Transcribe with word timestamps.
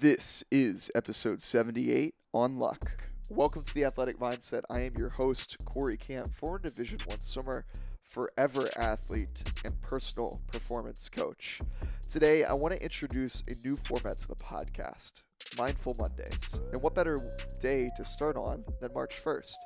This 0.00 0.42
is 0.50 0.90
episode 0.94 1.42
78 1.42 2.14
on 2.32 2.58
luck. 2.58 3.10
Welcome 3.28 3.64
to 3.64 3.74
the 3.74 3.84
Athletic 3.84 4.18
Mindset. 4.18 4.62
I 4.70 4.80
am 4.80 4.96
your 4.96 5.10
host, 5.10 5.58
Corey 5.66 5.98
Camp, 5.98 6.34
former 6.34 6.58
Division 6.58 7.00
One 7.04 7.20
swimmer, 7.20 7.66
forever 8.02 8.70
athlete, 8.76 9.42
and 9.62 9.78
personal 9.82 10.40
performance 10.50 11.10
coach. 11.10 11.60
Today, 12.08 12.44
I 12.44 12.54
want 12.54 12.72
to 12.72 12.82
introduce 12.82 13.44
a 13.46 13.52
new 13.62 13.76
format 13.76 14.16
to 14.20 14.28
the 14.28 14.36
podcast 14.36 15.20
Mindful 15.58 15.94
Mondays. 15.98 16.62
And 16.72 16.80
what 16.80 16.94
better 16.94 17.18
day 17.58 17.90
to 17.98 18.02
start 18.02 18.38
on 18.38 18.64
than 18.80 18.94
March 18.94 19.22
1st? 19.22 19.56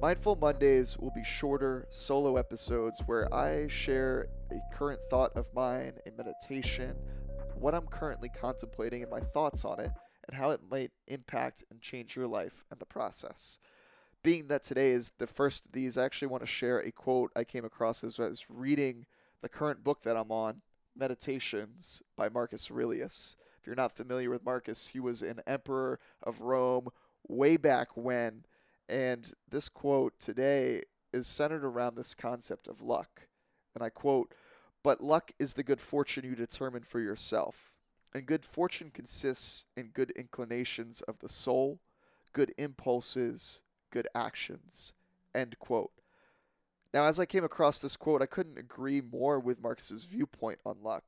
Mindful 0.00 0.36
Mondays 0.36 0.96
will 0.96 1.10
be 1.10 1.24
shorter 1.24 1.88
solo 1.90 2.36
episodes 2.36 3.02
where 3.06 3.34
I 3.34 3.66
share 3.66 4.28
a 4.52 4.60
current 4.72 5.00
thought 5.10 5.36
of 5.36 5.52
mine, 5.52 5.94
a 6.06 6.12
meditation, 6.12 6.94
what 7.62 7.74
I'm 7.74 7.86
currently 7.86 8.28
contemplating, 8.28 9.02
and 9.02 9.10
my 9.10 9.20
thoughts 9.20 9.64
on 9.64 9.78
it, 9.78 9.90
and 10.26 10.36
how 10.36 10.50
it 10.50 10.60
might 10.68 10.90
impact 11.06 11.62
and 11.70 11.80
change 11.80 12.16
your 12.16 12.26
life 12.26 12.64
and 12.70 12.80
the 12.80 12.84
process. 12.84 13.60
Being 14.22 14.48
that 14.48 14.64
today 14.64 14.90
is 14.90 15.12
the 15.18 15.26
first 15.26 15.66
of 15.66 15.72
these, 15.72 15.96
I 15.96 16.04
actually 16.04 16.28
want 16.28 16.42
to 16.42 16.46
share 16.46 16.80
a 16.80 16.90
quote 16.90 17.30
I 17.36 17.44
came 17.44 17.64
across 17.64 18.02
as 18.02 18.18
I 18.18 18.28
was 18.28 18.50
reading 18.50 19.06
the 19.42 19.48
current 19.48 19.84
book 19.84 20.02
that 20.02 20.16
I'm 20.16 20.32
on, 20.32 20.62
Meditations 20.96 22.02
by 22.16 22.28
Marcus 22.28 22.70
Aurelius. 22.70 23.36
If 23.60 23.66
you're 23.66 23.76
not 23.76 23.96
familiar 23.96 24.28
with 24.28 24.44
Marcus, 24.44 24.88
he 24.88 25.00
was 25.00 25.22
an 25.22 25.40
emperor 25.46 26.00
of 26.22 26.40
Rome 26.40 26.88
way 27.28 27.56
back 27.56 27.96
when. 27.96 28.44
And 28.88 29.32
this 29.48 29.68
quote 29.68 30.18
today 30.18 30.82
is 31.12 31.26
centered 31.26 31.64
around 31.64 31.94
this 31.94 32.14
concept 32.14 32.66
of 32.66 32.82
luck. 32.82 33.28
And 33.74 33.82
I 33.82 33.88
quote, 33.88 34.34
But 34.82 35.02
luck 35.02 35.32
is 35.38 35.54
the 35.54 35.62
good 35.62 35.80
fortune 35.80 36.24
you 36.24 36.34
determine 36.34 36.82
for 36.82 37.00
yourself. 37.00 37.72
And 38.14 38.26
good 38.26 38.44
fortune 38.44 38.90
consists 38.92 39.66
in 39.76 39.88
good 39.88 40.10
inclinations 40.12 41.00
of 41.02 41.20
the 41.20 41.28
soul, 41.28 41.80
good 42.32 42.52
impulses, 42.58 43.62
good 43.90 44.08
actions. 44.14 44.92
End 45.34 45.58
quote. 45.58 45.92
Now, 46.92 47.04
as 47.04 47.18
I 47.18 47.24
came 47.24 47.44
across 47.44 47.78
this 47.78 47.96
quote, 47.96 48.20
I 48.20 48.26
couldn't 48.26 48.58
agree 48.58 49.00
more 49.00 49.40
with 49.40 49.62
Marcus's 49.62 50.04
viewpoint 50.04 50.58
on 50.66 50.82
luck 50.82 51.04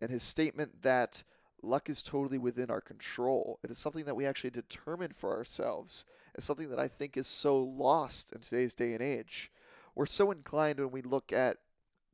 and 0.00 0.10
his 0.10 0.22
statement 0.22 0.82
that 0.82 1.22
luck 1.62 1.88
is 1.88 2.02
totally 2.02 2.38
within 2.38 2.70
our 2.70 2.80
control. 2.80 3.58
It 3.62 3.70
is 3.70 3.78
something 3.78 4.04
that 4.06 4.16
we 4.16 4.26
actually 4.26 4.50
determine 4.50 5.12
for 5.12 5.36
ourselves. 5.36 6.04
It's 6.34 6.46
something 6.46 6.70
that 6.70 6.78
I 6.78 6.88
think 6.88 7.16
is 7.16 7.26
so 7.26 7.62
lost 7.62 8.32
in 8.32 8.40
today's 8.40 8.74
day 8.74 8.92
and 8.92 9.02
age. 9.02 9.52
We're 9.94 10.06
so 10.06 10.30
inclined 10.30 10.78
when 10.78 10.90
we 10.90 11.02
look 11.02 11.32
at 11.32 11.58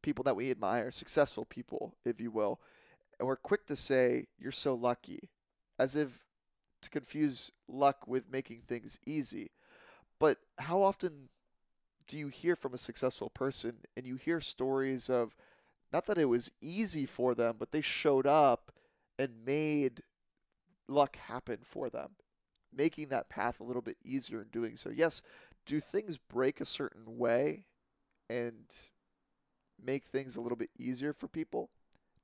people 0.06 0.22
that 0.22 0.36
we 0.36 0.52
admire, 0.52 0.92
successful 0.92 1.44
people, 1.44 1.96
if 2.04 2.20
you 2.20 2.30
will, 2.30 2.60
and 3.18 3.26
we're 3.26 3.34
quick 3.34 3.66
to 3.66 3.74
say, 3.74 4.28
You're 4.38 4.52
so 4.52 4.72
lucky, 4.72 5.30
as 5.80 5.96
if 5.96 6.22
to 6.82 6.88
confuse 6.88 7.50
luck 7.66 8.06
with 8.06 8.30
making 8.30 8.60
things 8.60 9.00
easy. 9.04 9.50
But 10.20 10.38
how 10.58 10.80
often 10.80 11.28
do 12.06 12.16
you 12.16 12.28
hear 12.28 12.54
from 12.54 12.72
a 12.72 12.78
successful 12.78 13.30
person 13.30 13.78
and 13.96 14.06
you 14.06 14.14
hear 14.14 14.40
stories 14.40 15.10
of 15.10 15.34
not 15.92 16.06
that 16.06 16.18
it 16.18 16.26
was 16.26 16.52
easy 16.60 17.04
for 17.04 17.34
them, 17.34 17.56
but 17.58 17.72
they 17.72 17.80
showed 17.80 18.28
up 18.28 18.70
and 19.18 19.44
made 19.44 20.04
luck 20.86 21.16
happen 21.16 21.58
for 21.64 21.90
them, 21.90 22.10
making 22.72 23.08
that 23.08 23.28
path 23.28 23.58
a 23.58 23.64
little 23.64 23.82
bit 23.82 23.96
easier 24.04 24.40
in 24.40 24.48
doing 24.52 24.76
so. 24.76 24.88
Yes, 24.88 25.20
do 25.64 25.80
things 25.80 26.16
break 26.16 26.60
a 26.60 26.64
certain 26.64 27.18
way 27.18 27.66
and 28.30 28.66
make 29.82 30.04
things 30.04 30.36
a 30.36 30.40
little 30.40 30.56
bit 30.56 30.70
easier 30.78 31.12
for 31.12 31.28
people? 31.28 31.70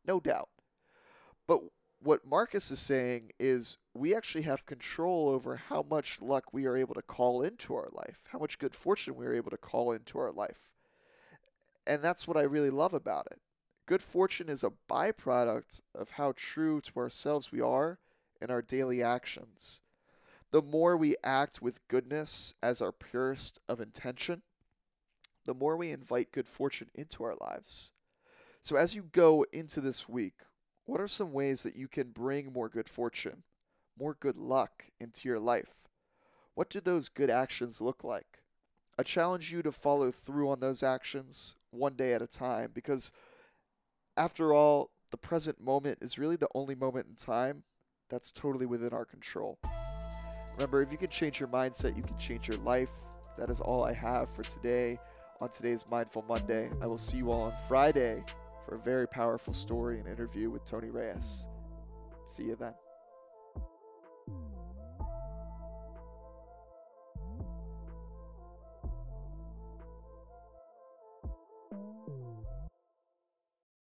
No 0.06 0.20
doubt. 0.20 0.48
But 1.46 1.60
what 2.02 2.26
Marcus 2.26 2.70
is 2.70 2.80
saying 2.80 3.30
is 3.38 3.78
we 3.94 4.14
actually 4.14 4.42
have 4.42 4.66
control 4.66 5.28
over 5.28 5.56
how 5.68 5.84
much 5.88 6.20
luck 6.20 6.52
we 6.52 6.66
are 6.66 6.76
able 6.76 6.94
to 6.94 7.02
call 7.02 7.42
into 7.42 7.74
our 7.74 7.88
life, 7.92 8.22
how 8.32 8.38
much 8.38 8.58
good 8.58 8.74
fortune 8.74 9.14
we 9.14 9.26
are 9.26 9.34
able 9.34 9.50
to 9.50 9.56
call 9.56 9.92
into 9.92 10.18
our 10.18 10.32
life. 10.32 10.70
And 11.86 12.02
that's 12.02 12.26
what 12.26 12.36
I 12.36 12.42
really 12.42 12.70
love 12.70 12.94
about 12.94 13.28
it. 13.30 13.40
Good 13.86 14.02
fortune 14.02 14.48
is 14.48 14.64
a 14.64 14.72
byproduct 14.90 15.80
of 15.94 16.12
how 16.12 16.32
true 16.36 16.80
to 16.80 16.92
ourselves 16.96 17.52
we 17.52 17.60
are 17.60 17.98
in 18.40 18.50
our 18.50 18.62
daily 18.62 19.02
actions. 19.02 19.80
The 20.50 20.62
more 20.62 20.96
we 20.96 21.16
act 21.24 21.62
with 21.62 21.86
goodness 21.88 22.54
as 22.62 22.82
our 22.82 22.92
purest 22.92 23.60
of 23.68 23.80
intention, 23.80 24.42
the 25.44 25.54
more 25.54 25.76
we 25.76 25.90
invite 25.90 26.32
good 26.32 26.48
fortune 26.48 26.90
into 26.94 27.24
our 27.24 27.34
lives. 27.40 27.90
So, 28.62 28.76
as 28.76 28.94
you 28.94 29.02
go 29.02 29.44
into 29.52 29.80
this 29.80 30.08
week, 30.08 30.34
what 30.84 31.00
are 31.00 31.08
some 31.08 31.32
ways 31.32 31.62
that 31.62 31.76
you 31.76 31.88
can 31.88 32.10
bring 32.10 32.52
more 32.52 32.68
good 32.68 32.88
fortune, 32.88 33.42
more 33.98 34.16
good 34.18 34.36
luck 34.36 34.84
into 35.00 35.28
your 35.28 35.40
life? 35.40 35.88
What 36.54 36.70
do 36.70 36.80
those 36.80 37.08
good 37.08 37.30
actions 37.30 37.80
look 37.80 38.04
like? 38.04 38.42
I 38.98 39.02
challenge 39.02 39.52
you 39.52 39.62
to 39.62 39.72
follow 39.72 40.12
through 40.12 40.50
on 40.50 40.60
those 40.60 40.82
actions 40.82 41.56
one 41.70 41.94
day 41.94 42.12
at 42.12 42.22
a 42.22 42.26
time 42.26 42.70
because, 42.72 43.10
after 44.16 44.52
all, 44.52 44.90
the 45.10 45.16
present 45.16 45.60
moment 45.60 45.98
is 46.00 46.18
really 46.18 46.36
the 46.36 46.48
only 46.54 46.74
moment 46.74 47.06
in 47.08 47.16
time 47.16 47.64
that's 48.08 48.30
totally 48.30 48.66
within 48.66 48.92
our 48.92 49.04
control. 49.04 49.58
Remember, 50.54 50.82
if 50.82 50.92
you 50.92 50.98
can 50.98 51.08
change 51.08 51.40
your 51.40 51.48
mindset, 51.48 51.96
you 51.96 52.02
can 52.02 52.18
change 52.18 52.46
your 52.46 52.58
life. 52.58 52.90
That 53.36 53.50
is 53.50 53.60
all 53.60 53.82
I 53.84 53.94
have 53.94 54.28
for 54.28 54.42
today 54.42 54.98
on 55.42 55.48
today's 55.48 55.84
Mindful 55.90 56.24
Monday. 56.28 56.70
I 56.80 56.86
will 56.86 56.96
see 56.96 57.16
you 57.16 57.32
all 57.32 57.42
on 57.42 57.52
Friday 57.66 58.22
for 58.64 58.76
a 58.76 58.78
very 58.78 59.08
powerful 59.08 59.52
story 59.52 59.98
and 59.98 60.06
interview 60.06 60.48
with 60.50 60.64
Tony 60.64 60.88
Reyes. 60.88 61.48
See 62.24 62.44
you 62.44 62.54
then. 62.54 62.74